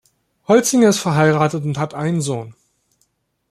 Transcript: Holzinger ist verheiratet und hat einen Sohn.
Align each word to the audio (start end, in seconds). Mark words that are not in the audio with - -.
Holzinger 0.47 0.89
ist 0.89 0.97
verheiratet 0.97 1.63
und 1.63 1.77
hat 1.77 1.93
einen 1.93 2.21
Sohn. 2.21 2.55